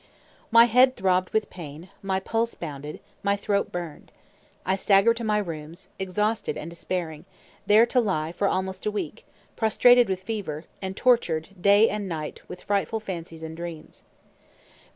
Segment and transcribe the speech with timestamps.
[0.49, 4.11] My head throbbed with pain, my pulse bounded, my throat burned.
[4.65, 7.25] I staggered to my rooms, exhausted and despairing,
[7.67, 12.41] there to lie, for almost a week, prostrated with fever, and tortured day and night
[12.49, 14.01] with frightful fancies and dreams.